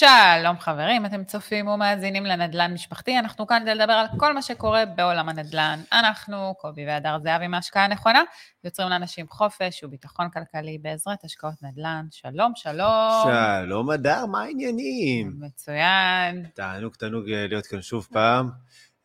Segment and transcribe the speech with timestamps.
[0.00, 4.86] שלום חברים, אתם צופים ומאזינים לנדל"ן משפחתי, אנחנו כאן כדי לדבר על כל מה שקורה
[4.86, 5.80] בעולם הנדל"ן.
[5.92, 8.22] אנחנו, קובי והדר זהבי מהשקעה הנכונה,
[8.64, 12.06] יוצרים לאנשים חופש וביטחון כלכלי בעזרת השקעות נדל"ן.
[12.10, 13.24] שלום, שלום.
[13.24, 15.32] שלום הדר, מה העניינים?
[15.40, 16.46] מצוין.
[16.54, 18.50] תענוג, תענוג להיות כאן שוב פעם.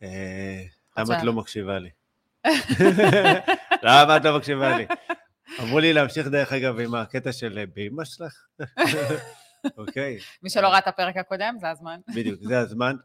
[0.04, 0.64] אה,
[0.98, 1.90] למה את לא מקשיבה לי?
[3.84, 4.86] למה את לא מקשיבה לי?
[5.60, 8.34] אמרו לי להמשיך דרך אגב עם הקטע של אה, באמא שלך.
[9.78, 10.18] אוקיי.
[10.44, 12.00] מי שלא ראה את הפרק הקודם, זה הזמן.
[12.16, 12.96] בדיוק, זה הזמן.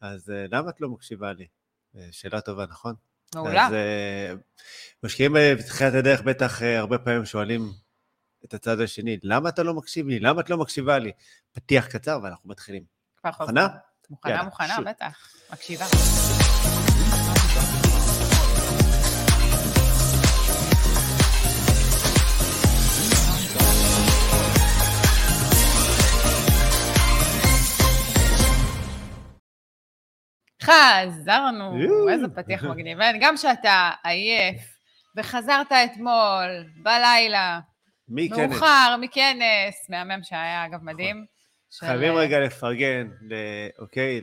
[0.00, 1.46] אז uh, למה את לא מקשיבה לי?
[1.94, 2.94] Uh, שאלה טובה, נכון?
[3.34, 3.66] מעולה.
[3.66, 4.66] אז uh,
[5.02, 7.72] משקיעים בתחילת הדרך בטח הרבה פעמים שואלים
[8.44, 10.20] את הצד השני, למה אתה לא מקשיב לי?
[10.20, 11.12] למה את לא מקשיבה לי?
[11.52, 12.82] פתיח קצר ואנחנו מתחילים.
[13.24, 13.68] מוכנה?
[14.10, 15.32] מוכנה, מוכנה, בטח.
[15.52, 15.86] מקשיבה.
[30.62, 32.98] חזרנו, איזה פתיח מגניב.
[33.20, 34.62] גם שאתה עייף,
[35.16, 37.60] וחזרת אתמול, בלילה,
[38.08, 41.24] מאוחר, מכנס, מהמם שהיה, אגב, מדהים.
[41.78, 43.08] חייבים רגע לפרגן,
[43.78, 44.20] אוקיי,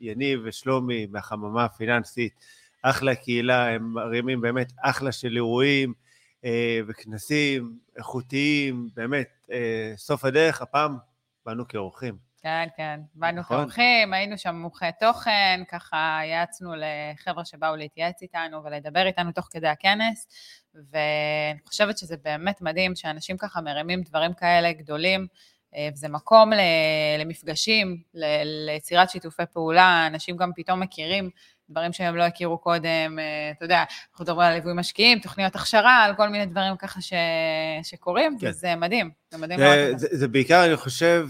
[0.00, 2.32] ליניב ושלומי מהחממה הפיננסית,
[2.82, 5.92] אחלה קהילה, הם מרימים באמת אחלה של אירועים
[6.44, 10.96] אה, וכנסים איכותיים, באמת, אה, סוף הדרך, הפעם
[11.46, 12.27] באנו כאורחים.
[12.48, 13.00] כן, כן.
[13.14, 13.56] באנו נכון.
[13.56, 19.68] כאורחים, היינו שם מומחי תוכן, ככה יעצנו לחבר'ה שבאו להתייעץ איתנו ולדבר איתנו תוך כדי
[19.68, 20.26] הכנס,
[20.74, 25.26] ואני חושבת שזה באמת מדהים שאנשים ככה מרימים דברים כאלה גדולים,
[25.74, 26.50] אה, וזה מקום
[27.18, 28.02] למפגשים,
[28.66, 31.30] ליצירת שיתופי פעולה, אנשים גם פתאום מכירים
[31.70, 36.04] דברים שהם לא הכירו קודם, אה, אתה יודע, אנחנו מדברים על ליווי משקיעים, תוכניות הכשרה,
[36.04, 37.12] על כל מיני דברים ככה ש...
[37.82, 38.48] שקורים, כן.
[38.48, 39.98] וזה מדהים, זה מדהים מאוד.
[39.98, 41.28] זה, זה בעיקר, אני חושב,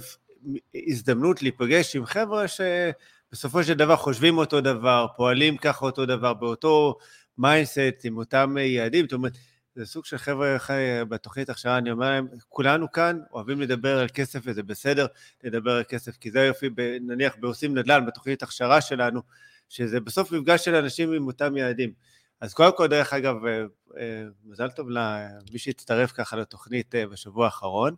[0.88, 6.98] הזדמנות להיפגש עם חבר'ה שבסופו של דבר חושבים אותו דבר, פועלים ככה אותו דבר, באותו
[7.38, 9.32] mindset, עם אותם יעדים, זאת אומרת,
[9.74, 10.56] זה סוג של חבר'ה
[11.08, 15.06] בתוכנית הכשרה, אני אומר להם, כולנו כאן אוהבים לדבר על כסף וזה בסדר
[15.44, 16.70] לדבר על כסף, כי זה יופי,
[17.00, 19.20] נניח בעושים נדל"ן, בתוכנית הכשרה שלנו,
[19.68, 21.92] שזה בסוף מפגש של אנשים עם אותם יעדים.
[22.40, 23.64] אז קודם כל, דרך אגב, אה,
[23.98, 27.94] אה, מזל טוב למי שהצטרף ככה לתוכנית אה, בשבוע האחרון.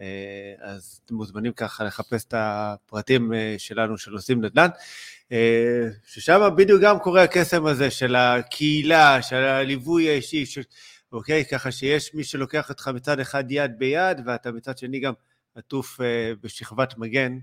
[0.00, 4.68] אה, אז אתם מוזמנים ככה לחפש את הפרטים אה, שלנו של עושים נדל"ן,
[5.32, 10.58] אה, ששם בדיוק גם קורה הקסם הזה של הקהילה, של הליווי האישי, ש...
[11.12, 11.44] אוקיי?
[11.44, 15.12] ככה שיש מי שלוקח אותך מצד אחד יד ביד, ואתה מצד שני גם
[15.54, 16.00] עטוף
[16.40, 17.38] בשכבת מגן.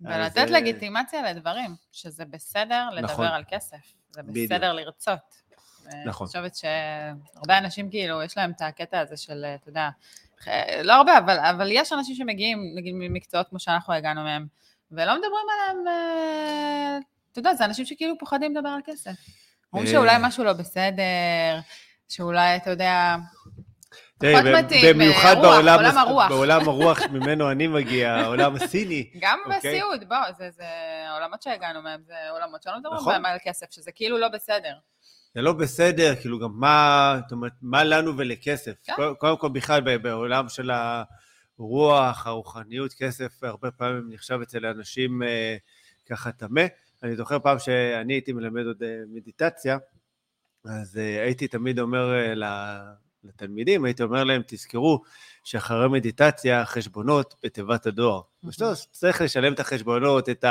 [0.00, 0.50] ולתת אז...
[0.50, 3.26] לגיטימציה לדברים, שזה בסדר לדבר נכון.
[3.26, 3.76] על כסף,
[4.10, 4.86] זה בסדר בדיוק.
[4.86, 5.40] לרצות.
[5.86, 6.02] נכון.
[6.02, 9.88] אני חושבת שהרבה אנשים כאילו, יש להם את הקטע הזה של, אתה יודע,
[10.84, 14.46] לא הרבה, אבל, אבל יש אנשים שמגיעים, נגיד ממקצועות כמו שאנחנו הגענו מהם,
[14.90, 16.98] ולא מדברים עליהם, אה,
[17.32, 19.12] אתה יודע, זה אנשים שכאילו פוחדים לדבר על כסף.
[19.72, 21.60] אומרים שאולי משהו לא בסדר,
[22.08, 23.16] שאולי, אתה יודע,
[24.18, 26.28] פחות מתאים, במיוחד בעולם, עולם הרוח.
[26.28, 29.10] בעולם הרוח ממנו אני מגיע, העולם הסיני.
[29.20, 29.38] גם.
[29.44, 29.58] אוקיי?
[29.58, 30.64] בסיעוד, בוא, זה, זה
[31.14, 33.12] עולמות שהגענו מהם, זה עולמות שלא מדברים נכון.
[33.12, 34.74] בהם על כסף, שזה כאילו לא בסדר.
[35.34, 38.72] זה לא בסדר, כאילו גם מה, זאת אומרת, מה לנו ולכסף?
[38.84, 38.92] כן.
[39.18, 45.56] קודם כל בכלל בעולם של הרוח, הרוחניות, כסף הרבה פעמים נחשב אצל אנשים אה,
[46.06, 46.64] ככה טמא.
[47.02, 49.78] אני זוכר פעם שאני הייתי מלמד עוד אה, מדיטציה,
[50.64, 52.34] אז אה, הייתי תמיד אומר אה,
[53.24, 55.02] לתלמידים, הייתי אומר להם, תזכרו
[55.44, 58.20] שאחרי מדיטציה, חשבונות בתיבת הדואר.
[58.44, 60.44] בסדר, צריך לשלם את החשבונות, את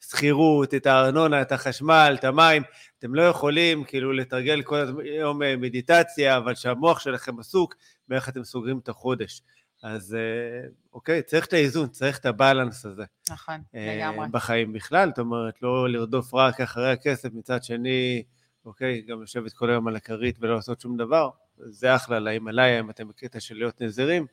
[0.00, 2.62] השכירות, את הארנונה, את החשמל, את המים.
[2.98, 7.74] אתם לא יכולים כאילו לתרגל כל יום אה, מדיטציה, אבל שהמוח שלכם עסוק
[8.08, 9.42] באיך אתם סוגרים את החודש.
[9.82, 13.04] אז אה, אוקיי, צריך את האיזון, צריך את הבלנס הזה.
[13.30, 14.26] נכון, אה, לגמרי.
[14.30, 18.22] בחיים בכלל, זאת אומרת, לא לרדוף רק אחרי הכסף, מצד שני,
[18.64, 21.30] אוקיי, גם לשבת כל היום על הכרית ולא לעשות שום דבר.
[21.70, 24.26] זה אחלה להימאליה אם אתם בקטע של להיות נזירים,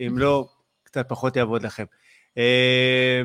[0.00, 0.48] אם לא,
[0.82, 1.84] קצת פחות יעבוד לכם.
[2.38, 3.22] אה,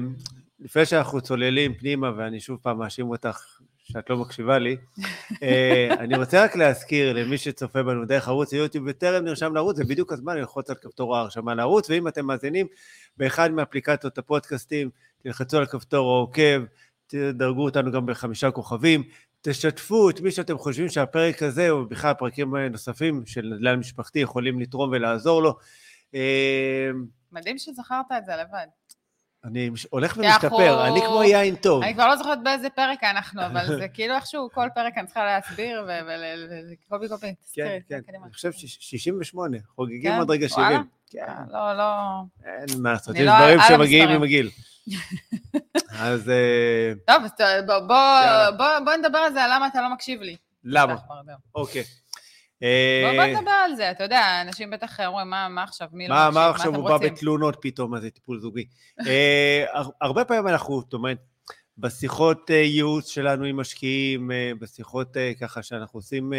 [0.59, 4.77] לפני שאנחנו צוללים פנימה, ואני שוב פעם מאשים אותך שאת לא מקשיבה לי,
[5.43, 9.83] אה, אני רוצה רק להזכיר למי שצופה בנו דרך ערוץ היוטיוב וטרם נרשם לערוץ, זה
[9.83, 12.67] בדיוק הזמן ללחוץ על כפתור ההרשמה לערוץ, ואם אתם מאזינים
[13.17, 14.89] באחד מאפליקציות הפודקאסטים,
[15.23, 16.63] תלחצו על כפתור העוקב,
[17.07, 19.03] תדרגו אותנו גם בחמישה כוכבים,
[19.41, 24.59] תשתפו את מי שאתם חושבים שהפרק הזה, או בכלל פרקים נוספים של נדל"ן משפחתי, יכולים
[24.59, 25.57] לתרום ולעזור לו.
[26.15, 26.89] אה,
[27.31, 28.67] מדהים שזכרת את זה לבד.
[29.43, 31.83] אני הולך ומשתפר, אני כמו יין טוב.
[31.83, 35.25] אני כבר לא זוכרת באיזה פרק אנחנו, אבל זה כאילו איכשהו כל פרק אני צריכה
[35.25, 35.85] להסביר,
[36.71, 40.17] וקובי קובי, כן, כן, אני חושב 68, חוגגים כן?
[40.17, 40.83] עוד רגע 70.
[41.11, 41.25] כן.
[41.49, 41.91] לא, לא...
[42.45, 44.49] אין מה לעשות, יש לא דברים שמגיעים עם הגיל.
[45.99, 47.31] אז אה, טוב, אז
[48.85, 50.35] בוא- נדבר על זה, על למה אתה לא מקשיב לי.
[50.63, 50.95] למה?
[51.55, 51.83] אוקיי.
[52.61, 52.67] בוא
[53.23, 56.39] אה, נדבר על זה, אתה יודע, אנשים בטח אומרים, מה עכשיו, מי לא מה, מקשיב,
[56.39, 57.13] מה מה עכשיו אתם הוא בא רוצים?
[57.13, 58.65] בתלונות פתאום, מה זה טיפול זוגי?
[59.07, 61.17] אה, הר- הרבה פעמים אנחנו, זאת אומרת,
[61.77, 66.33] בשיחות ייעוץ שלנו עם משקיעים, בשיחות ככה שאנחנו עושים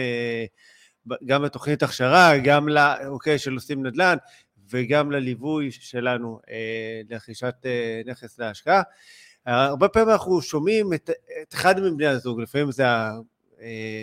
[1.26, 2.78] גם בתוכנית הכשרה, גם ל...
[3.06, 4.17] אוקיי, של עושים נדל"ן,
[4.73, 8.83] וגם לליווי שלנו אה, לרכישת אה, נכס להשקעה.
[9.47, 11.11] הרבה פעמים אנחנו שומעים את,
[11.43, 12.85] את אחד מבני הזוג, לפעמים זה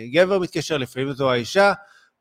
[0.06, 1.72] הגבר מתקשר, לפעמים זו האישה,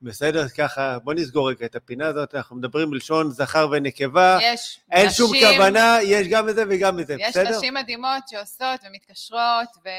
[0.01, 5.07] בסדר, ככה, בוא נסגור רגע את הפינה הזאת, אנחנו מדברים בלשון זכר ונקבה, יש אין
[5.07, 7.57] נשים, שום כוונה, יש גם את זה וגם את זה, יש בסדר?
[7.57, 9.89] נשים מדהימות שעושות ומתקשרות, ו-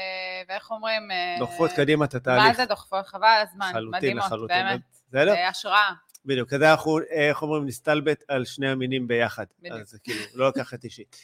[0.49, 1.11] ואיך אומרים?
[1.11, 3.07] אה, דוחפות קדימה את מה התהליך, זה דוחפות?
[3.07, 4.65] חבל הזמן, מדהימות, לחלוטין,
[5.11, 5.31] באמת.
[5.35, 5.91] זה השראה.
[6.25, 9.45] בדיוק, אז אנחנו, אה, איך אומרים, נסתלבט על שני המינים ביחד.
[9.59, 9.79] בדיוק.
[9.79, 11.15] אז כאילו, לא לקחת אישית.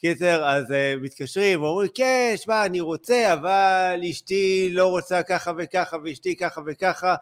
[0.00, 5.96] קיצר, אז uh, מתקשרים, ואומרים, כן, שמע, אני רוצה, אבל אשתי לא רוצה ככה וככה,
[6.04, 7.14] ואשתי ככה וככה,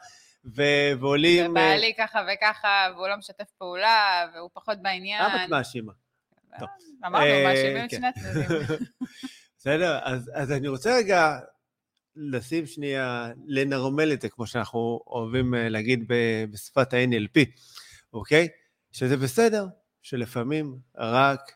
[0.45, 1.45] ו- ועולים...
[1.45, 5.23] אה, ובעלי ככה וככה, והוא לא משתף פעולה, והוא פחות בעניין.
[5.25, 5.93] למה את מאשימה?
[6.59, 6.69] טוב.
[7.07, 7.97] אמרנו, אה, מאשימים את כן.
[7.97, 8.79] שני הצדדים.
[9.59, 9.99] בסדר?
[10.03, 11.39] אז, אז אני רוצה רגע
[12.17, 16.05] לשים שנייה, לנרמל את זה, כמו שאנחנו אוהבים אה, להגיד
[16.53, 17.41] בשפת ה-NLP,
[18.13, 18.49] אוקיי?
[18.93, 19.67] שזה בסדר,
[20.03, 21.53] שלפעמים רק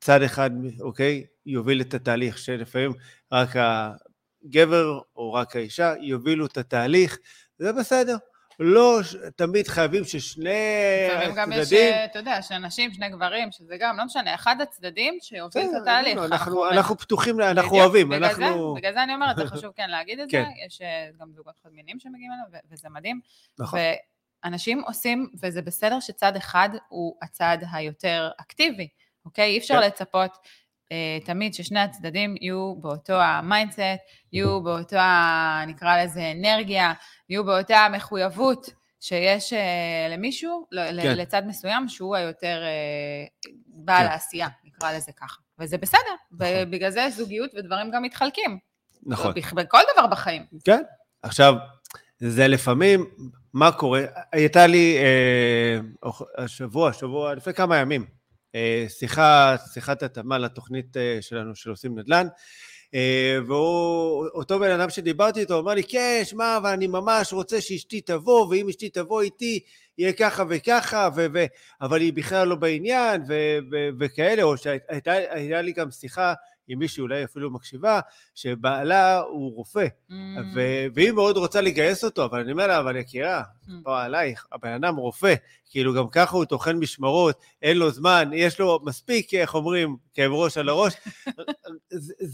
[0.00, 0.50] צד אחד,
[0.80, 2.92] אוקיי, יוביל את התהליך, שלפעמים
[3.32, 7.18] רק הגבר או רק האישה יובילו את התהליך,
[7.58, 8.16] זה בסדר.
[8.60, 9.00] לא
[9.36, 10.50] תמיד חייבים ששני
[11.08, 11.92] לפעמים גם יש, הצדדים...
[11.92, 15.80] אה, אתה יודע, שנשים, שני גברים, שזה גם, לא משנה, אחד הצדדים שיוביל את בסדר,
[15.82, 16.18] התהליך.
[16.18, 18.74] אנחנו, אנחנו פתוחים, אנחנו אוהבים, אנחנו...
[18.74, 20.50] בגלל זה אני אומרת, זה חשוב כן להגיד את זה, כן.
[20.66, 23.20] יש אה, גם זוגות חד שמגיעים אלינו, וזה מדהים.
[23.58, 23.80] נכון.
[24.44, 28.88] ואנשים עושים, וזה בסדר שצד אחד הוא הצד היותר אקטיבי,
[29.24, 29.50] אוקיי?
[29.50, 29.86] אי אפשר כן.
[29.86, 30.38] לצפות
[31.24, 33.78] תמיד ששני הצדדים יהיו באותו ה mindset,
[34.32, 34.96] יהיו באותו,
[35.66, 36.92] נקרא לזה אנרגיה,
[37.28, 38.70] יהיו באותה מחויבות
[39.00, 39.58] שיש אה,
[40.10, 40.94] למישהו, כן.
[41.16, 44.12] לצד מסוים, שהוא היותר אה, בעל כן.
[44.12, 45.36] העשייה, נקרא לזה ככה.
[45.58, 46.00] וזה בסדר,
[46.32, 46.46] נכון.
[46.62, 48.58] ובגלל זה זוגיות ודברים גם מתחלקים.
[49.06, 49.34] נכון.
[49.34, 50.42] בכ- בכל דבר בחיים.
[50.64, 50.82] כן.
[51.22, 51.54] עכשיו,
[52.18, 53.04] זה לפעמים,
[53.54, 54.02] מה קורה?
[54.32, 58.06] הייתה לי אה, השבוע, שבוע, לפני כמה ימים, אה,
[58.88, 62.26] שיחה, שיחת התאמה לתוכנית אה, שלנו של עושים נדל"ן,
[62.94, 67.60] אה, והוא, אותו בן אדם שדיברתי איתו, אמר לי, כן, שמע, אבל אני ממש רוצה
[67.60, 69.60] שאשתי תבוא, ואם אשתי תבוא איתי,
[69.98, 71.44] יהיה ככה וככה, ו- ו-
[71.80, 76.34] אבל היא בכלל לא בעניין, ו- ו- וכאלה, או שהייתה הייתה לי גם שיחה
[76.72, 78.00] עם מישהי, אולי אפילו מקשיבה,
[78.34, 80.12] שבעלה הוא רופא, Mm.
[80.54, 83.70] ו- והיא מאוד רוצה לגייס אותו, אבל אני אומר לה, אבל יקירה, Mm.
[83.84, 85.34] פה עלייך, הבן אדם רופא,
[85.70, 90.32] כאילו גם ככה הוא טוחן משמרות, אין לו זמן, יש לו מספיק, איך אומרים, כאב
[90.32, 90.94] ראש על הראש.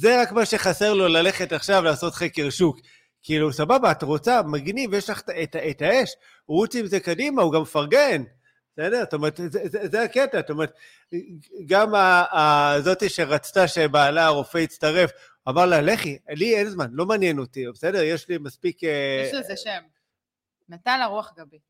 [0.01, 2.79] זה- רק מה שחסר לו ללכת עכשיו לעשות חקר שוק.
[3.23, 6.11] כאילו, סבבה, את רוצה, מגניב, יש לך את, את, את האש,
[6.49, 8.23] רוץ עם זה קדימה, הוא גם מפרגן.
[8.77, 9.01] בסדר?
[9.01, 10.73] זאת אומרת, זה, זה, זה הקטע, זאת אומרת,
[11.67, 15.11] גם ה- ה- זאתי שרצתה שבעלה הרופא יצטרף,
[15.49, 18.03] אמר לה, לכי, לי אין זמן, לא מעניין אותי, בסדר?
[18.03, 18.85] יש לי מספיק...
[18.85, 19.83] אה, יש לזה שם.
[20.69, 21.61] נתן לה רוח גבית.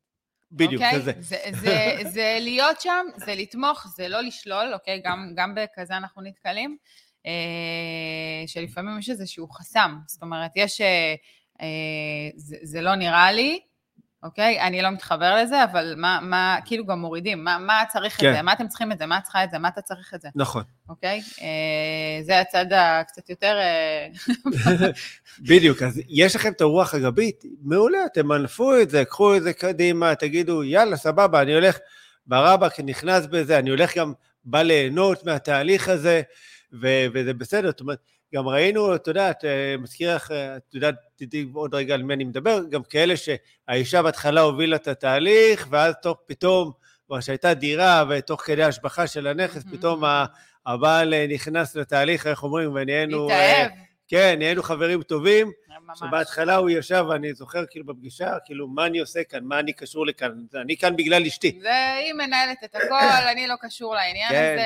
[0.51, 0.99] בדיוק, אוקיי?
[0.99, 1.21] זה זה.
[1.21, 5.01] זה, זה, זה להיות שם, זה לתמוך, זה לא לשלול, אוקיי?
[5.03, 6.77] גם, גם בכזה אנחנו נתקלים,
[7.25, 9.97] אה, שלפעמים יש איזשהו חסם.
[10.07, 10.81] זאת אומרת, יש...
[10.81, 11.15] אה,
[11.61, 13.59] אה, זה, זה לא נראה לי,
[14.27, 14.61] אוקיי?
[14.61, 18.29] אני לא מתחבר לזה, אבל מה, מה כאילו גם מורידים, מה, מה צריך כן.
[18.29, 18.41] את זה?
[18.41, 19.05] מה אתם צריכים את זה?
[19.05, 19.57] מה את צריכה את זה?
[19.59, 20.29] מה אתה צריך את זה?
[20.35, 20.63] נכון.
[20.89, 21.21] אוקיי?
[21.41, 23.57] אה, זה הצד הקצת יותר...
[23.57, 24.07] אה,
[25.49, 30.15] בדיוק, אז יש לכם את הרוח הגבית, מעולה, תמנפו את זה, קחו את זה קדימה,
[30.15, 31.77] תגידו, יאללה, סבבה, אני הולך
[32.27, 34.13] ברבק, נכנס בזה, אני הולך גם,
[34.45, 36.21] בא ליהנות מהתהליך הזה,
[36.81, 37.99] ו- וזה בסדר, זאת אומרת,
[38.35, 42.13] גם ראינו, את יודעת, אה, מזכיר לך, אה, את יודעת, תדעי עוד רגע על מי
[42.13, 46.71] אני מדבר, גם כאלה שהאישה בהתחלה הובילה את התהליך, ואז תוך פתאום,
[47.07, 50.25] כבר שהייתה דירה, ותוך כדי השבחה של הנכס, פתאום ה-
[50.65, 53.29] הבעל אה, נכנס לתהליך, איך אומרים, ונהיינו...
[53.29, 53.71] אה, להתאהב.
[54.09, 55.99] כן, נהיינו חברים טובים, ממש.
[55.99, 60.05] שבהתחלה הוא ישב, ואני זוכר כאילו בפגישה, כאילו, מה אני עושה כאן, מה אני קשור
[60.05, 60.31] לכאן,
[60.61, 61.59] אני כאן בגלל אשתי.
[61.61, 64.55] זה, היא מנהלת את הכל, אני לא קשור לעניין כן.
[64.59, 64.65] הזה,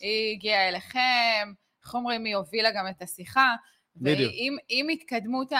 [0.00, 1.52] היא הגיעה אליכם,
[1.86, 3.54] איך אומרים, היא הובילה גם את השיחה.
[3.96, 4.32] בדיוק.
[4.32, 5.52] ועם עם התקדמות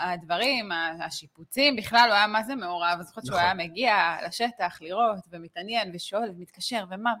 [0.00, 3.44] הדברים, השיפוצים, בכלל הוא היה מה זה מעורב, אני זוכרת שהוא נכון.
[3.44, 7.12] היה מגיע לשטח לראות ומתעניין ושואל ומתקשר ומה,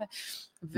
[0.62, 0.76] נכון.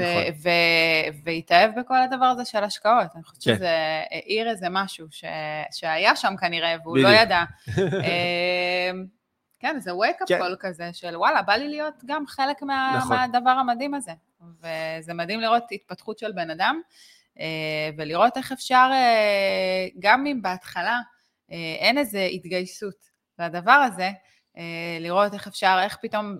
[1.24, 3.06] והתאהב בכל הדבר הזה של השקעות.
[3.14, 3.54] אני חושבת כן.
[3.54, 3.70] שזה
[4.10, 5.06] העיר איזה משהו
[5.70, 6.98] שהיה שם כנראה, והוא.
[6.98, 7.44] לא ידע.
[7.78, 9.06] אמ,
[9.58, 10.40] כן, זה wake-up כן.
[10.40, 13.16] call כזה של וואלה, בא לי להיות גם חלק מה, נכון.
[13.16, 14.12] מהדבר המדהים הזה.
[14.60, 16.80] וזה מדהים לראות התפתחות של בן אדם.
[17.96, 18.90] ולראות איך אפשר,
[19.98, 21.00] גם אם בהתחלה
[21.78, 22.94] אין איזו התגייסות
[23.38, 24.10] לדבר הזה,
[25.00, 26.36] לראות איך אפשר, איך פתאום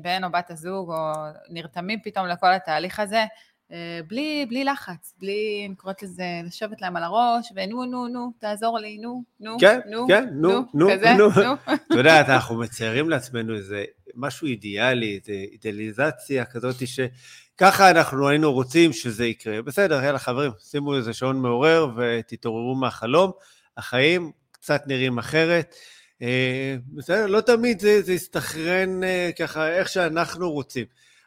[0.00, 1.12] בן או בת הזוג, או
[1.48, 3.24] נרתמים פתאום לכל התהליך הזה,
[3.72, 8.32] אה, בלי, בלי לחץ, בלי, אני קוראת לזה, לשבת להם על הראש, ונו, נו, נו,
[8.38, 11.28] תעזור לי, נו, נו, כן, נו, כן, נו, נו, נו, כזה, נו.
[11.28, 11.54] נו.
[11.74, 18.92] את יודעת, אנחנו מציירים לעצמנו איזה משהו אידיאלי, איזו אידיאליזציה כזאת שככה אנחנו היינו רוצים
[18.92, 19.62] שזה יקרה.
[19.62, 23.30] בסדר, יאללה חברים, שימו איזה שעון מעורר ותתעוררו מהחלום.
[23.76, 25.74] החיים קצת נראים אחרת.
[26.22, 30.86] אה, בסדר, לא תמיד זה, זה יסתכרן אה, ככה איך שאנחנו רוצים.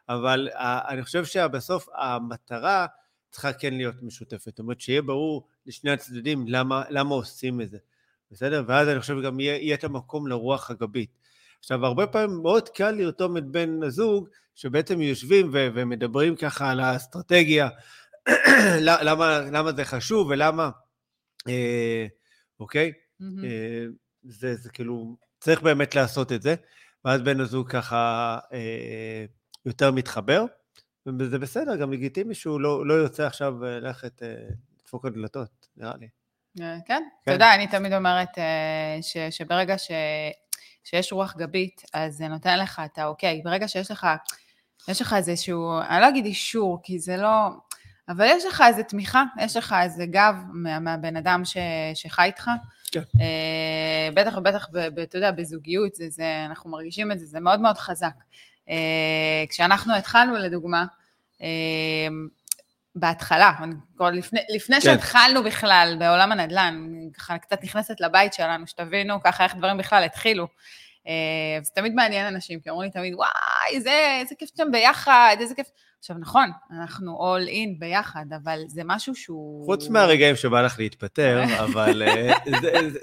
[0.10, 2.86] אבל uh, אני חושב שבסוף המטרה
[3.30, 4.46] צריכה כן להיות משותפת.
[4.46, 7.78] זאת אומרת, שיהיה ברור לשני הצדדים למה, למה עושים את זה,
[8.32, 8.64] בסדר?
[8.68, 11.18] ואז אני חושב גם יהיה, יהיה את המקום לרוח הגבית.
[11.60, 16.80] עכשיו, הרבה פעמים מאוד קל לרתום את בן הזוג, שבעצם יושבים ו- ומדברים ככה על
[16.80, 17.70] האסטרטגיה,
[19.06, 20.70] למה, למה זה חשוב ולמה,
[21.48, 22.06] אה,
[22.60, 22.92] אוקיי?
[23.22, 23.46] Mm-hmm.
[23.46, 23.86] אה,
[24.24, 26.56] זה, זה כאילו, צריך באמת לעשות את זה,
[27.06, 29.26] ואז בן הזוג ככה אה,
[29.66, 30.46] יותר מתחבר,
[31.20, 34.36] וזה בסדר, גם לגיטימי שהוא לא, לא יוצא עכשיו אה, ללכת אה,
[34.80, 36.08] לדפוק על דלתות, נראה לי.
[36.62, 38.30] אה, כן, אתה יודע, אני תמיד אומרת
[39.02, 39.78] ש, שברגע
[40.86, 43.42] ש, שיש רוח גבית, אז זה נותן לך את האוקיי.
[43.44, 44.08] ברגע שיש לך,
[44.88, 47.50] יש לך איזשהו, אני לא אגיד אישור, כי זה לא,
[48.10, 51.58] אבל יש לך איזה תמיכה, יש לך איזה גב מה, מהבן אדם ש,
[51.94, 52.50] שחי איתך.
[52.92, 53.02] כן.
[54.14, 54.68] בטח ובטח,
[55.04, 58.14] אתה יודע, בזוגיות, זה, זה, אנחנו מרגישים את זה, זה מאוד מאוד חזק.
[58.70, 60.86] אה, כשאנחנו התחלנו, לדוגמה,
[61.42, 61.48] אה,
[62.96, 63.52] בהתחלה,
[64.14, 64.82] לפני, לפני כן.
[64.82, 70.48] שהתחלנו בכלל בעולם הנדל"ן, ככה קצת נכנסת לבית שלנו, שתבינו ככה איך דברים בכלל התחילו.
[71.08, 75.36] אה, זה תמיד מעניין אנשים, כי אומרים לי תמיד, וואי, זה, איזה כיף שאתם ביחד,
[75.40, 75.68] איזה כיף.
[76.06, 79.66] עכשיו, נכון, אנחנו all in ביחד, אבל זה משהו שהוא...
[79.66, 82.34] חוץ מהרגעים שבא לך להתפטר, אבל אה,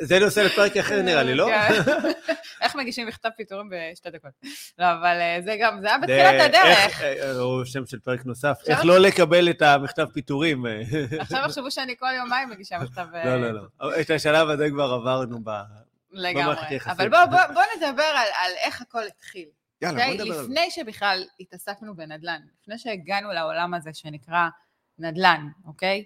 [0.01, 1.47] זה, נושא לפרק אחר נראה לי, לא?
[1.47, 1.83] כן.
[2.63, 4.31] איך מגישים מכתב פיטורים בשתי דקות.
[4.79, 7.03] לא, אבל אה, זה גם, זה היה בתחילת הדרך.
[7.39, 10.67] או שם של פרק נוסף, איך לא לקבל את המכתב פיטורים.
[11.19, 13.07] עכשיו יחשבו שאני כל יומיים מגישה מכתב...
[13.25, 14.01] לא, לא, לא.
[14.01, 15.51] את השלב הזה כבר עברנו ב...
[16.13, 16.57] לגמרי.
[16.87, 19.49] אבל בואו נדבר על איך הכל התחיל.
[19.83, 20.43] יאללה, בוא נדבר על זה.
[20.43, 24.49] לפני שבכלל התעסקנו בנדל"ן, לפני שהגענו לעולם הזה שנקרא
[24.99, 26.05] נדל"ן, אוקיי?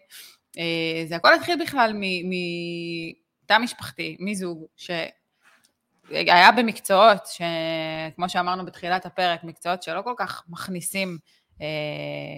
[0.58, 1.92] אה, זה הכל התחיל בכלל
[2.24, 11.18] מתא משפחתי, מזוג, שהיה במקצועות, שכמו שאמרנו בתחילת הפרק, מקצועות שלא כל כך מכניסים,
[11.62, 11.66] אה,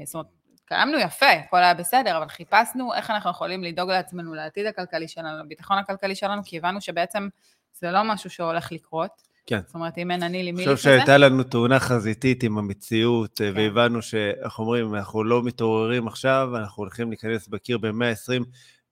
[0.04, 0.26] זאת אומרת,
[0.64, 5.44] קיימנו יפה, הכל היה בסדר, אבל חיפשנו איך אנחנו יכולים לדאוג לעצמנו, לעתיד הכלכלי שלנו,
[5.44, 7.28] לביטחון הכלכלי שלנו, כי הבנו שבעצם
[7.72, 9.27] זה לא משהו שהולך לקרות.
[9.48, 9.60] כן.
[9.66, 10.70] זאת אומרת, אם אין אני לי מי כזה.
[10.70, 13.52] אני חושב שהייתה לנו תאונה חזיתית עם המציאות, כן.
[13.56, 18.44] והבנו שאנחנו אומרים, אנחנו לא מתעוררים עכשיו, אנחנו הולכים להיכנס בקיר ב-120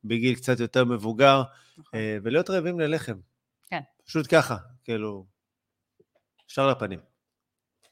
[0.05, 1.43] בגיל קצת יותר מבוגר,
[1.79, 2.01] נכון.
[2.01, 3.17] אה, ולהיות רעבים ללחם.
[3.71, 3.81] כן.
[4.07, 5.27] פשוט ככה, כאילו,
[6.51, 6.99] ישר לפנים.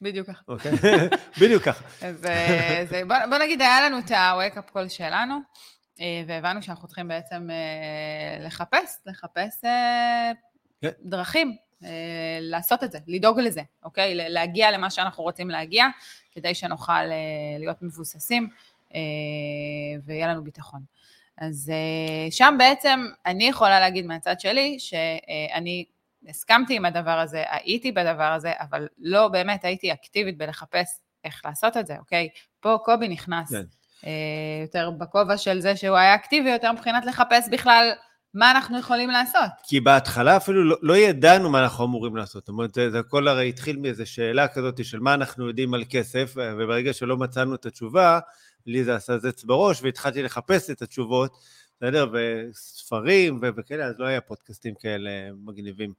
[0.01, 0.41] בדיוק ככה.
[0.47, 0.71] אוקיי,
[1.41, 2.07] בדיוק ככה.
[2.07, 5.35] אז אה, זה, בוא, בוא נגיד, היה לנו את ה-wake up call שלנו,
[6.01, 7.49] אה, והבנו שאנחנו צריכים בעצם
[8.39, 9.61] לחפש, לחפש
[10.81, 10.91] כן.
[11.03, 11.64] דרכים
[12.41, 14.15] לעשות את זה, לדאוג לזה, אוקיי?
[14.15, 15.85] להגיע למה שאנחנו רוצים להגיע,
[16.31, 18.49] כדי שנוכל אה, להיות מבוססים
[18.95, 18.99] אה,
[20.05, 20.81] ויהיה לנו ביטחון.
[21.37, 21.71] אז
[22.29, 25.85] שם בעצם אני יכולה להגיד מהצד שלי שאני
[26.27, 31.77] הסכמתי עם הדבר הזה, הייתי בדבר הזה, אבל לא באמת הייתי אקטיבית בלחפש איך לעשות
[31.77, 32.29] את זה, אוקיי?
[32.59, 34.09] פה קובי נכנס כן.
[34.61, 37.91] יותר בכובע של זה שהוא היה אקטיבי יותר מבחינת לחפש בכלל
[38.35, 39.51] מה אנחנו יכולים לעשות.
[39.63, 42.43] כי בהתחלה אפילו לא, לא ידענו מה אנחנו אמורים לעשות.
[42.43, 45.83] זאת אומרת, זה, זה הכל הרי התחיל מאיזו שאלה כזאת של מה אנחנו יודעים על
[45.89, 48.19] כסף, וברגע שלא מצאנו את התשובה,
[48.65, 51.37] לי זה עשה זץ בראש, והתחלתי לחפש את התשובות,
[51.77, 52.07] בסדר?
[52.13, 55.09] וספרים וכאלה, אז לא היה פודקאסטים כאלה
[55.45, 55.93] מגניבים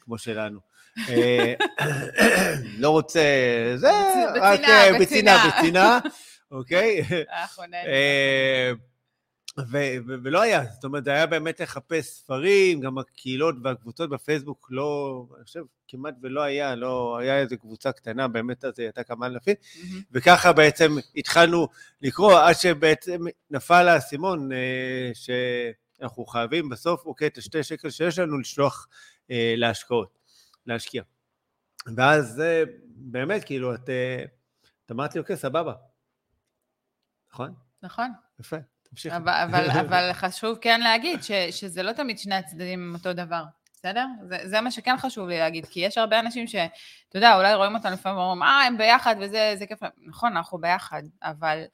[0.00, 0.60] כמו שלנו.
[1.08, 1.54] אה,
[2.78, 3.20] לא רוצה,
[3.76, 3.90] זה,
[4.40, 4.60] רק
[5.00, 5.98] בצינה, בצינה,
[6.50, 7.02] אוקיי?
[9.58, 14.68] ו- ו- ולא היה, זאת אומרת, זה היה באמת לחפש ספרים, גם הקהילות והקבוצות בפייסבוק
[14.70, 19.26] לא, אני חושב, כמעט ולא היה, לא, היה איזו קבוצה קטנה, באמת אז הייתה כמה
[19.26, 20.02] אלפים, mm-hmm.
[20.12, 21.68] וככה בעצם התחלנו
[22.02, 28.38] לקרוא, עד שבעצם נפל האסימון אה, שאנחנו חייבים בסוף, אוקיי, את השתי שקל שיש לנו
[28.38, 28.88] לשלוח
[29.30, 30.18] אה, להשקעות,
[30.66, 31.02] להשקיע.
[31.96, 34.24] ואז אה, באמת, כאילו, את, אה,
[34.86, 35.72] את אמרת לי, אוקיי, סבבה.
[37.32, 37.54] נכון?
[37.82, 38.10] נכון.
[38.40, 38.56] יפה.
[38.92, 39.16] תמשיכי.
[39.16, 44.06] אבל, אבל, אבל חשוב כן להגיד ש, שזה לא תמיד שני הצדדים אותו דבר, בסדר?
[44.28, 46.68] זה, זה מה שכן חשוב לי להגיד, כי יש הרבה אנשים שאתה
[47.14, 49.78] יודע, אולי רואים אותנו לפעמים ואומרים, אה, הם ביחד וזה כיף.
[50.06, 51.64] נכון, אנחנו ביחד, אבל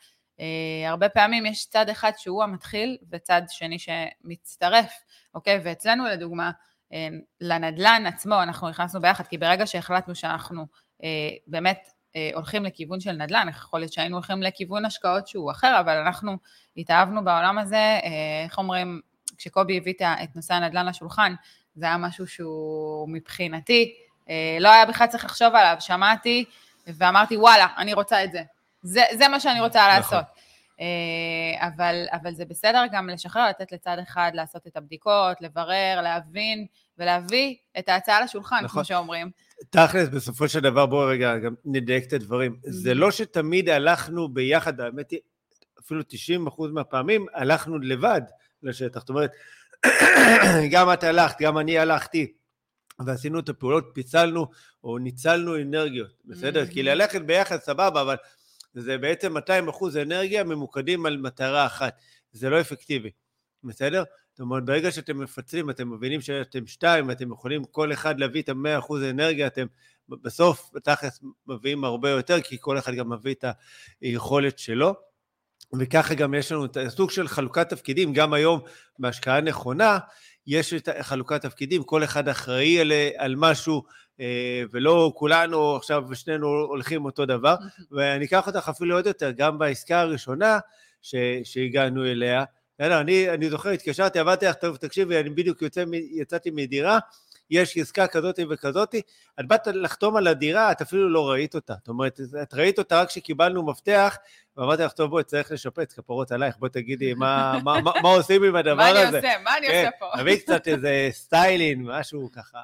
[0.40, 4.92] אה, הרבה פעמים יש צד אחד שהוא המתחיל וצד שני שמצטרף,
[5.34, 5.60] אוקיי?
[5.64, 6.50] ואצלנו לדוגמה,
[6.92, 7.08] אה,
[7.40, 10.66] לנדל"ן עצמו אנחנו נכנסנו ביחד, כי ברגע שהחלטנו שאנחנו
[11.04, 11.88] אה, באמת
[12.34, 16.36] הולכים לכיוון של נדל"ן, יכול להיות שהיינו הולכים לכיוון השקעות שהוא אחר, אבל אנחנו
[16.76, 19.00] התאהבנו בעולם הזה, אה, איך אומרים,
[19.36, 21.34] כשקובי הביא את נושא הנדל"ן לשולחן,
[21.74, 23.94] זה היה משהו שהוא מבחינתי,
[24.30, 26.44] אה, לא היה בכלל צריך לחשוב עליו, שמעתי
[26.86, 28.42] ואמרתי, וואלה, אני רוצה את זה.
[28.82, 30.18] זה, זה מה שאני רוצה נכון.
[30.18, 30.37] לעשות.
[31.58, 36.66] אבל, אבל זה בסדר גם לשחרר, לתת לצד אחד לעשות את הבדיקות, לברר, להבין
[36.98, 38.68] ולהביא את ההצעה לשולחן, נכון.
[38.68, 39.30] כמו שאומרים.
[39.70, 42.56] תכלס, בסופו של דבר, בואו רגע גם נדייק את הדברים.
[42.62, 45.20] זה לא שתמיד הלכנו ביחד, האמת היא,
[45.80, 46.00] אפילו
[46.46, 48.20] 90% מהפעמים הלכנו לבד
[48.62, 49.00] לשטח.
[49.00, 49.30] זאת אומרת,
[50.72, 52.32] גם את הלכת, גם אני הלכתי,
[53.06, 54.46] ועשינו את הפעולות, פיצלנו
[54.84, 56.66] או ניצלנו אנרגיות, בסדר?
[56.66, 58.16] כי ללכת ביחד סבבה, אבל
[58.78, 59.68] זה בעצם 200
[60.02, 62.00] אנרגיה ממוקדים על מטרה אחת.
[62.32, 63.10] זה לא אפקטיבי,
[63.64, 64.02] בסדר?
[64.32, 68.48] זאת אומרת, ברגע שאתם מפצלים, אתם מבינים שאתם שתיים, ואתם יכולים כל אחד להביא את
[68.48, 69.66] המאה אחוז אנרגיה, אתם
[70.08, 73.44] בסוף, בתכלס, מביאים הרבה יותר, כי כל אחד גם מביא את
[74.00, 74.94] היכולת שלו.
[75.78, 78.60] וככה גם יש לנו את הסוג של חלוקת תפקידים, גם היום
[78.98, 79.98] בהשקעה נכונה,
[80.48, 83.82] יש את חלוקת תפקידים, כל אחד אחראי על, על משהו,
[84.20, 87.54] אה, ולא כולנו עכשיו ושנינו הולכים אותו דבר.
[87.92, 90.58] ואני אקח אותך אפילו עוד יותר, גם בעסקה הראשונה
[91.44, 92.44] שהגענו אליה,
[92.80, 96.98] אני, אני זוכר, התקשרתי, עבדתי לך, טוב, תקשיבי, אני בדיוק יוצא, יצאתי מדירה,
[97.50, 98.94] יש עסקה כזאת וכזאת,
[99.40, 101.74] את באת לחתום על הדירה, את אפילו לא ראית אותה.
[101.78, 104.16] זאת אומרת, את ראית אותה רק כשקיבלנו מפתח,
[104.56, 108.44] ואמרתי לך, טוב, בואי, צריך לשפץ כפרות עלייך, בואי תגידי, מה, מה, מה, מה עושים
[108.44, 108.94] עם הדבר הזה?
[108.94, 109.38] מה אני עושה?
[109.44, 110.10] מה אני כן, עושה פה?
[110.18, 112.58] תביא קצת איזה סטיילין, משהו ככה.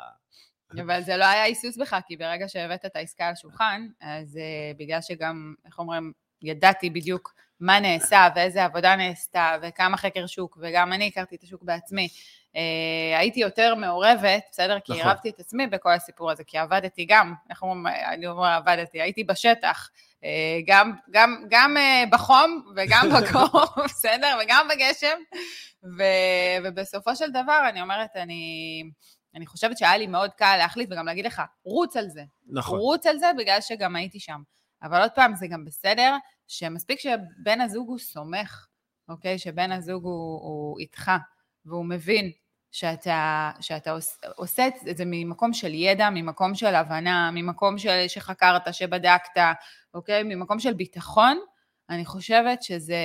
[0.82, 4.78] אבל זה לא היה היסוס בך, כי ברגע שהבאת את העסקה על השולחן, אז uh,
[4.78, 6.12] בגלל שגם, איך אומרים,
[6.42, 11.62] ידעתי בדיוק מה נעשה ואיזה עבודה נעשתה וכמה חקר שוק, וגם אני הכרתי את השוק
[11.62, 12.08] בעצמי.
[12.54, 14.80] Uh, הייתי יותר מעורבת, בסדר?
[14.80, 15.06] כי נכון.
[15.06, 19.24] עירבתי את עצמי בכל הסיפור הזה, כי עבדתי גם, איך אומרים, אני אומר עבדתי, הייתי
[19.24, 20.24] בשטח, uh,
[20.66, 24.38] גם, גם, גם uh, בחום וגם בקור, בסדר?
[24.44, 25.18] וגם בגשם,
[25.98, 26.02] ו,
[26.64, 28.82] ובסופו של דבר, אני אומרת, אני...
[29.34, 32.22] אני חושבת שהיה לי מאוד קל להחליט וגם להגיד לך, רוץ על זה.
[32.46, 32.78] נכון.
[32.78, 34.40] רוץ על זה בגלל שגם הייתי שם.
[34.82, 36.16] אבל עוד פעם, זה גם בסדר
[36.48, 38.66] שמספיק שבן הזוג הוא סומך,
[39.08, 39.38] אוקיי?
[39.38, 41.10] שבן הזוג הוא, הוא איתך,
[41.64, 42.30] והוא מבין
[42.74, 44.06] שאתה, שאתה עוש,
[44.36, 49.40] עושה את זה ממקום של ידע, ממקום של הבנה, ממקום של, שחקרת, שבדקת,
[49.94, 50.22] אוקיי?
[50.22, 51.38] ממקום של ביטחון,
[51.90, 52.96] אני חושבת שזה,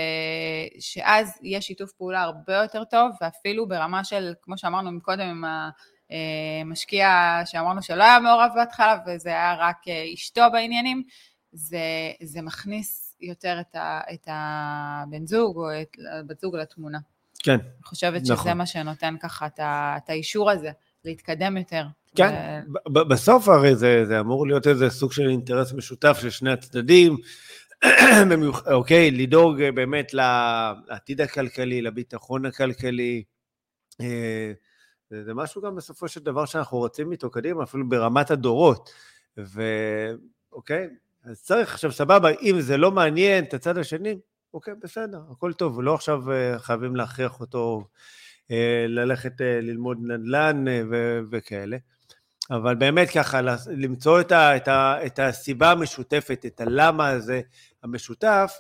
[0.79, 5.43] שאז יש שיתוף פעולה הרבה יותר טוב, ואפילו ברמה של, כמו שאמרנו מקודם עם
[6.61, 11.03] המשקיע אה, שאמרנו שלא היה מעורב בהתחלה, וזה היה רק אה, אשתו בעניינים,
[11.51, 16.99] זה, זה מכניס יותר את, ה, את הבן זוג או את בת זוג לתמונה.
[17.43, 18.43] כן, אני חושבת נכון.
[18.43, 20.71] שזה מה שנותן ככה את, את האישור הזה,
[21.05, 21.85] להתקדם יותר.
[22.15, 22.61] כן,
[22.95, 23.05] ו...
[23.09, 27.17] בסוף הרי זה, זה אמור להיות איזה סוג של אינטרס משותף של שני הצדדים,
[28.71, 33.23] אוקיי, לדאוג באמת לעתיד הכלכלי, לביטחון הכלכלי.
[34.01, 34.51] אה,
[35.09, 38.89] זה משהו גם בסופו של דבר שאנחנו רוצים איתו קדימה, אפילו ברמת הדורות.
[39.37, 40.87] ואוקיי,
[41.23, 44.19] אז צריך עכשיו, סבבה, אם זה לא מעניין את הצד השני,
[44.53, 47.87] אוקיי, בסדר, הכל טוב, לא עכשיו אה, חייבים להכריח אותו
[48.51, 50.65] אה, ללכת אה, ללמוד נדל"ן
[51.31, 51.77] וכאלה.
[52.51, 57.41] אבל באמת ככה, למצוא את, ה, את, ה, את הסיבה המשותפת, את הלמה הזה
[57.83, 58.57] המשותף,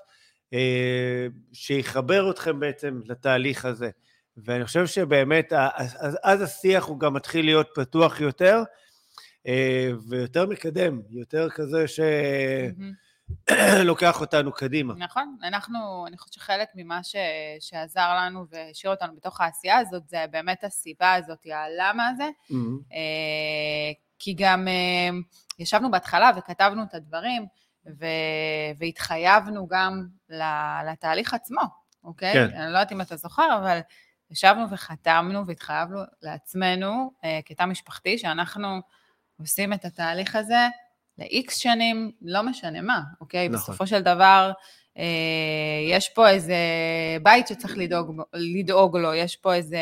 [1.53, 3.89] שיחבר אתכם בעצם לתהליך הזה.
[4.37, 8.63] ואני חושב שבאמת, אז, אז השיח הוא גם מתחיל להיות פתוח יותר,
[10.09, 11.85] ויותר מקדם, יותר כזה
[13.77, 14.93] שלוקח אותנו קדימה.
[14.97, 17.15] נכון, אנחנו, אני חושבת שחלק ממה ש...
[17.59, 22.29] שעזר לנו והשאיר אותנו בתוך העשייה הזאת, זה באמת הסיבה הזאת, הלמה הזה,
[22.93, 25.17] אה, כי גם אה,
[25.59, 27.45] ישבנו בהתחלה וכתבנו את הדברים,
[27.99, 28.05] ו...
[28.77, 30.07] והתחייבנו גם
[30.91, 31.61] לתהליך עצמו,
[32.03, 32.33] אוקיי?
[32.33, 32.55] כן.
[32.55, 33.79] אני לא יודעת אם אתה זוכר, אבל
[34.31, 37.11] ישבנו וחתמנו והתחייבנו לעצמנו,
[37.45, 38.79] כתא משפחתי, שאנחנו
[39.39, 40.67] עושים את התהליך הזה
[41.19, 43.49] ל-X שנים, לא משנה מה, אוקיי?
[43.49, 43.59] נכון.
[43.59, 44.51] בסופו של דבר,
[44.97, 45.03] אה,
[45.89, 46.57] יש פה איזה
[47.23, 49.79] בית שצריך לדאוג, לדאוג לו, יש פה איזה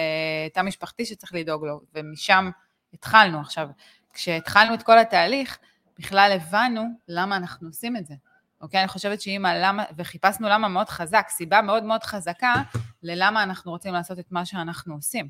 [0.53, 2.49] תא משפחתי שצריך לדאוג לו, ומשם
[2.93, 3.39] התחלנו.
[3.39, 3.67] עכשיו,
[4.13, 5.57] כשהתחלנו את כל התהליך,
[5.99, 8.13] בכלל הבנו למה אנחנו עושים את זה.
[8.61, 8.79] אוקיי?
[8.79, 12.53] אני חושבת שאם הלמה, וחיפשנו למה מאוד חזק, סיבה מאוד מאוד חזקה
[13.03, 15.29] ללמה אנחנו רוצים לעשות את מה שאנחנו עושים.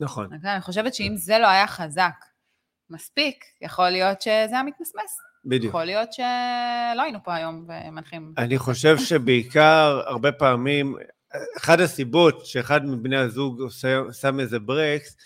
[0.00, 0.34] נכון.
[0.34, 0.52] אוקיי?
[0.52, 2.14] אני חושבת שאם זה לא היה חזק,
[2.90, 5.29] מספיק, יכול להיות שזה היה מתמסמס.
[5.44, 5.70] בדיוק.
[5.70, 8.32] יכול להיות שלא היינו פה היום ומנחים.
[8.38, 10.96] אני חושב שבעיקר, הרבה פעמים,
[11.58, 13.62] אחת הסיבות שאחד מבני הזוג
[14.20, 15.16] שם איזה ברקס,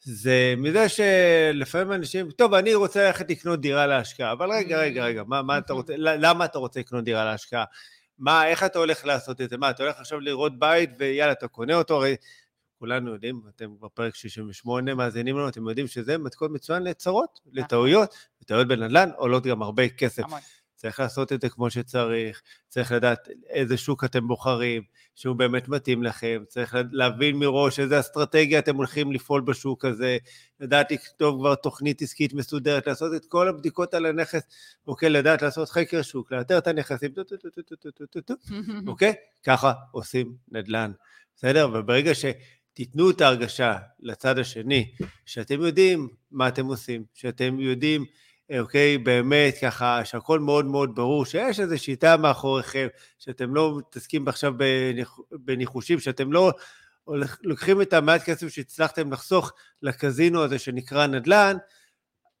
[0.00, 5.22] זה מזה שלפעמים אנשים, טוב, אני רוצה ללכת לקנות דירה להשקעה, אבל רגע, רגע, רגע,
[5.26, 7.64] מה, מה אתה רוצה, למה אתה רוצה לקנות דירה להשקעה?
[8.18, 9.56] מה, איך אתה הולך לעשות את זה?
[9.56, 11.96] מה, אתה הולך עכשיו לראות בית ויאללה, אתה קונה אותו?
[11.96, 12.16] הרי
[12.78, 17.58] כולנו יודעים, אתם כבר פרק 68 מאזינים לנו, אתם יודעים שזה מתכון מצוין לצרות, נכון.
[17.64, 20.22] לטעויות, וטעויות בנדל"ן עולות גם הרבה כסף.
[20.76, 24.82] צריך לעשות את זה כמו שצריך, צריך לדעת איזה שוק אתם בוחרים,
[25.14, 30.18] שהוא באמת מתאים לכם, צריך להבין מראש איזה אסטרטגיה אתם הולכים לפעול בשוק הזה,
[30.60, 34.42] לדעת לכתוב כבר תוכנית עסקית מסודרת, לעשות את כל הבדיקות על הנכס,
[34.86, 37.10] אוקיי, לדעת לעשות חקר שוק, לאתר את הנכסים,
[38.86, 39.14] אוקיי?
[39.42, 40.92] ככה עושים נדל"ן,
[41.36, 41.68] בסדר?
[41.74, 44.94] וברגע שתיתנו את ההרגשה לצד השני,
[45.26, 48.04] שאתם יודעים מה אתם עושים, שאתם יודעים
[48.60, 52.86] אוקיי, באמת ככה, שהכל מאוד מאוד ברור, שיש איזו שיטה מאחוריכם,
[53.18, 56.52] שאתם לא מתעסקים עכשיו בניח, בניחושים, שאתם לא
[57.42, 59.52] לוקחים את המעט כסף שהצלחתם לחסוך
[59.82, 61.56] לקזינו הזה שנקרא נדל"ן,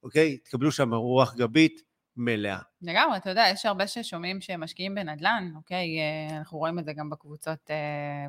[0.02, 1.82] אוקיי, תקבלו שם רוח גבית
[2.16, 2.58] מלאה.
[2.82, 5.98] לגמרי, אתה יודע, יש הרבה ששומעים שהם משקיעים בנדל"ן, אוקיי?
[5.98, 7.76] אה, אנחנו רואים את זה גם בקבוצות, אה,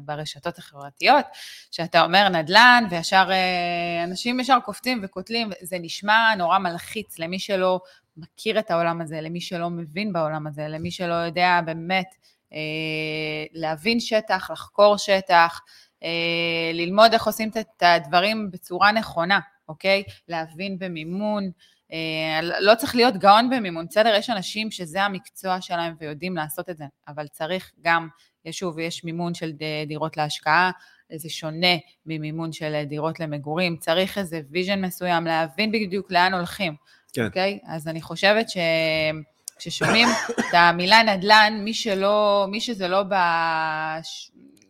[0.01, 1.25] ברשתות החברתיות,
[1.71, 7.79] שאתה אומר נדל"ן, וישר אה, אנשים ישר קופצים וקוטלים, זה נשמע נורא מלחיץ למי שלא
[8.17, 12.15] מכיר את העולם הזה, למי שלא מבין בעולם הזה, למי שלא יודע באמת
[13.53, 15.61] להבין שטח, לחקור שטח,
[16.73, 20.03] ללמוד איך עושים את הדברים בצורה נכונה, אוקיי?
[20.27, 21.51] להבין במימון.
[21.91, 24.15] אה, לא צריך להיות גאון במימון, בסדר?
[24.15, 28.07] יש אנשים שזה המקצוע שלהם ויודעים לעשות את זה, אבל צריך גם,
[28.51, 29.51] שוב, יש מימון של
[29.87, 30.71] דירות להשקעה,
[31.15, 36.75] זה שונה ממימון של דירות למגורים, צריך איזה vision מסוים, להבין בדיוק לאן הולכים,
[37.13, 37.25] כן.
[37.25, 37.59] אוקיי?
[37.67, 38.57] אז אני חושבת ש...
[39.57, 40.07] כששומעים
[40.39, 43.13] את המילה נדל"ן, מי שלא, מי שזה לא ב...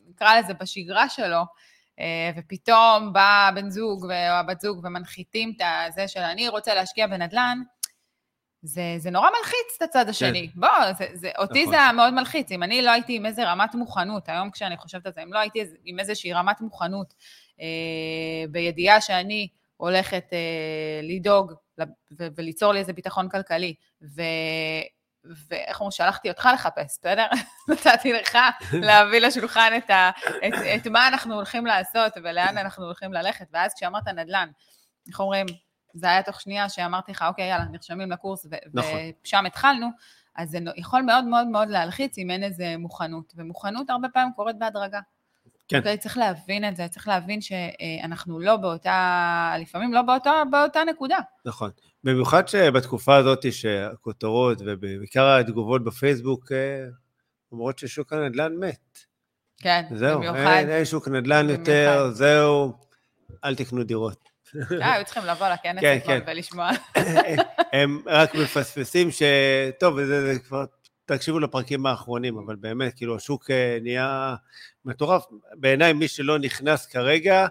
[0.10, 1.42] נקרא לזה בשגרה שלו,
[2.38, 7.62] ופתאום בא הבן זוג או הבת זוג ומנחיתים את זה של אני רוצה להשקיע בנדל"ן,
[8.66, 10.50] זה, זה נורא מלחיץ את הצד השני.
[10.54, 10.60] כן.
[10.60, 11.74] בוא, זה, זה, אותי נכון.
[11.74, 12.52] זה היה מאוד מלחיץ.
[12.52, 15.40] אם אני לא הייתי עם איזה רמת מוכנות, היום כשאני חושבת על זה, אם לא
[15.40, 17.14] הייתי עם איזושהי רמת מוכנות,
[17.62, 24.22] אה, בידיעה שאני הולכת אה, לדאוג ו- וליצור לי איזה ביטחון כלכלי, ו-
[25.50, 27.28] ואיך אומרים, שלחתי אותך לחפש, בסדר?
[27.70, 28.38] נתתי לך
[28.74, 30.10] להביא לשולחן את, ה,
[30.48, 33.48] את, את מה אנחנו הולכים לעשות ולאן אנחנו הולכים ללכת.
[33.52, 34.50] ואז כשאמרת נדל"ן,
[35.08, 35.46] איך אומרים,
[35.94, 39.00] זה היה תוך שנייה שאמרתי לך, אוקיי, יאללה, נרשמים לקורס, ו- נכון.
[39.24, 39.88] ושם התחלנו,
[40.36, 44.60] אז זה יכול מאוד מאוד מאוד להלחיץ אם אין איזה מוכנות, ומוכנות הרבה פעמים קורית
[44.60, 45.00] בהדרגה.
[45.68, 45.78] כן.
[45.78, 51.18] אוקיי, צריך להבין את זה, צריך להבין שאנחנו לא באותה, לפעמים לא באותה, באותה נקודה.
[51.46, 51.72] נכון.
[52.04, 56.86] במיוחד שבתקופה הזאת שהכותרות ובעיקר התגובות בפייסבוק אה,
[57.52, 59.00] אומרות ששוק הנדל"ן מת.
[59.58, 60.38] כן, זהו, במיוחד.
[60.38, 61.60] זהו, אין, אין שוק נדל"ן במיוחד.
[61.60, 62.74] יותר, זהו,
[63.44, 64.30] אל תקנו דירות.
[64.82, 66.20] אה, היו צריכים לבוא לכנס כן, כן.
[66.28, 66.70] ולשמוע.
[67.74, 69.22] הם רק מפספסים ש...
[69.80, 70.66] טוב, זה, זה כבר
[71.06, 74.36] תקשיבו לפרקים האחרונים, אבל באמת, כאילו, השוק אה, נהיה
[74.86, 75.26] מטורף.
[75.54, 77.48] בעיניי, מי שלא נכנס כרגע,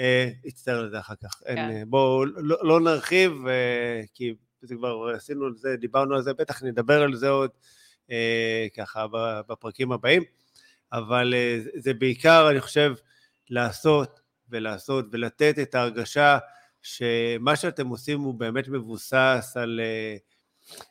[0.00, 1.34] אה, יצטער לזה אחר כך.
[1.34, 1.46] כן.
[1.46, 3.32] אין, אה, בואו לא, לא נרחיב,
[4.14, 7.50] כי זה כבר עשינו על זה, דיברנו על זה, בטח נדבר על זה עוד
[8.76, 9.06] ככה
[9.48, 10.22] בפרקים הבאים,
[10.92, 11.34] אבל
[11.74, 12.94] זה בעיקר, אני חושב,
[13.50, 16.38] לעשות ולעשות ולתת את ההרגשה
[16.82, 19.80] שמה שאתם עושים הוא באמת מבוסס על...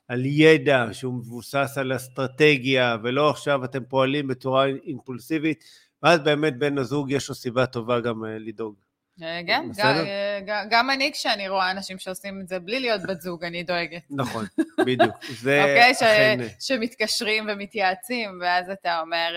[0.07, 5.63] על ידע שהוא מבוסס על אסטרטגיה, ולא עכשיו אתם פועלים בצורה אימפולסיבית,
[6.03, 8.75] ואז באמת בן הזוג יש לו סיבה טובה גם אה, לדאוג.
[9.23, 13.43] אה, גם, אה, גם, אני כשאני רואה אנשים שעושים את זה בלי להיות בת זוג,
[13.43, 14.01] אני דואגת.
[14.09, 14.45] נכון,
[14.85, 15.15] בדיוק.
[15.43, 16.37] זה אוקיי, אכן...
[16.59, 19.35] שמתקשרים ומתייעצים, ואז אתה אומר,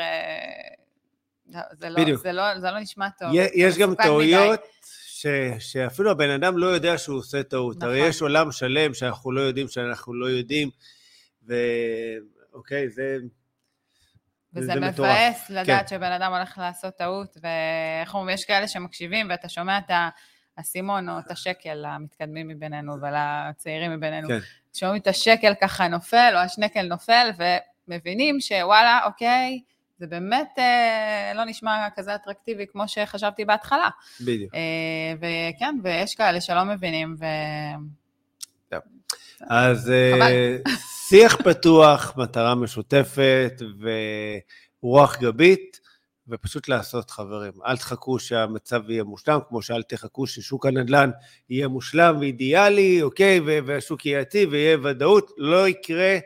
[1.72, 3.28] זה לא, זה לא, זה לא נשמע טוב.
[3.54, 4.60] יש גם טעויות
[5.26, 7.76] ש, שאפילו הבן אדם לא יודע שהוא עושה טעות.
[7.76, 7.88] נכון.
[7.88, 10.70] הרי יש עולם שלם שאנחנו לא יודעים שאנחנו לא יודעים,
[11.46, 13.16] ואוקיי, זה...
[14.54, 15.96] וזה מבאס לדעת כן.
[15.96, 19.90] שבן אדם הולך לעשות טעות, ואיך אומרים, יש כאלה שמקשיבים ואתה שומע את
[20.56, 24.38] האסימון או את השקל המתקדמים מבינינו ולצעירים מבינינו, כן.
[24.72, 27.30] שומעים את השקל ככה נופל, או השנקל נופל,
[27.88, 29.60] ומבינים שוואלה, אוקיי,
[29.98, 33.88] זה באמת אה, לא נשמע כזה אטרקטיבי כמו שחשבתי בהתחלה.
[34.20, 34.54] בדיוק.
[34.54, 37.24] אה, וכן, ויש כאלה שלא מבינים, ו...
[39.40, 40.56] אז אה,
[41.08, 43.62] שיח פתוח, מטרה משותפת
[44.82, 45.80] ורוח גבית,
[46.28, 47.52] ופשוט לעשות חברים.
[47.66, 51.10] אל תחכו שהמצב יהיה מושלם, כמו שאל תחכו ששוק הנדל"ן
[51.50, 56.18] יהיה מושלם ואידיאלי, אוקיי, והשוק יהיה יציב ויהיה ודאות, לא יקרה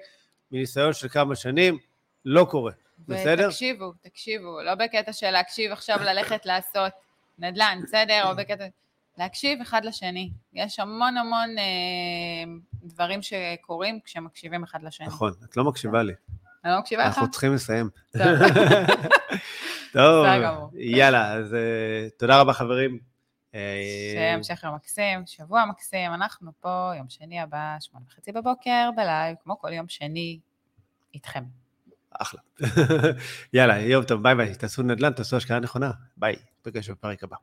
[0.52, 1.78] מניסיון של כמה שנים,
[2.24, 2.72] לא קורה.
[3.10, 3.46] בסדר?
[3.46, 6.92] ותקשיבו, תקשיבו, לא בקטע של להקשיב עכשיו ללכת לעשות
[7.38, 8.30] נדל"ן, בסדר?
[8.30, 8.64] או בקטע...
[9.18, 10.30] להקשיב אחד לשני.
[10.52, 11.64] יש המון המון אה,
[12.82, 15.06] דברים שקורים כשמקשיבים אחד לשני.
[15.06, 16.12] נכון, את לא מקשיבה לי.
[16.64, 17.14] אני לא מקשיבה לך?
[17.14, 17.90] אנחנו צריכים לסיים.
[19.92, 20.26] טוב,
[20.74, 22.98] יאללה, אז אה, תודה רבה חברים.
[24.14, 29.36] שהמשך יום מקסים, שבוע מקסים, אנחנו פה יום שני הבא, שמונה וחצי בבוקר, ב live,
[29.42, 30.38] כמו כל יום שני,
[31.14, 31.44] איתכם.
[32.18, 32.40] אחלה.
[33.52, 37.36] יאללה, יום טוב, ביי ביי, תעשו נדל"ן, תעשו השקעה נכונה, ביי, ניפגש בפרק הבא.